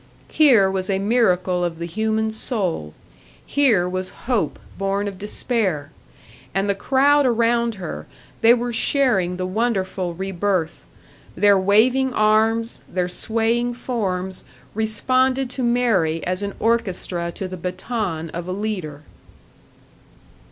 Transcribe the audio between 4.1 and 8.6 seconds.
hope born of despair! And the crowd around her they